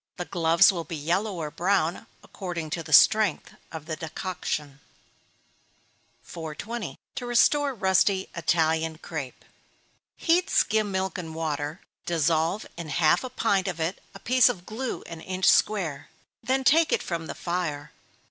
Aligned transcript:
The 0.17 0.25
gloves 0.25 0.71
will 0.71 0.83
be 0.83 0.95
yellow 0.95 1.35
or 1.35 1.51
brown, 1.51 2.07
according 2.23 2.71
to 2.71 2.81
the 2.81 2.91
strength 2.91 3.53
of 3.71 3.85
the 3.85 3.95
decoction. 3.95 4.79
420. 6.23 6.97
To 7.13 7.25
restore 7.27 7.75
rusty 7.75 8.27
Italian 8.33 8.97
Crape. 8.97 9.45
Heat 10.17 10.49
skim 10.49 10.91
milk 10.91 11.19
and 11.19 11.35
water 11.35 11.81
dissolve 12.07 12.65
in 12.77 12.89
half 12.89 13.23
a 13.23 13.29
pint 13.29 13.67
of 13.67 13.79
it 13.79 14.01
a 14.15 14.19
piece 14.19 14.49
of 14.49 14.65
glue 14.65 15.03
an 15.03 15.21
inch 15.21 15.45
square, 15.45 16.09
then 16.43 16.63
take 16.63 16.91
it 16.91 17.03
from 17.03 17.27
the 17.27 17.35
fire. 17.35 17.91